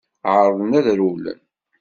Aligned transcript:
Ԑerḍen 0.33 0.71
ad 0.79 0.85
rewlen. 0.97 1.39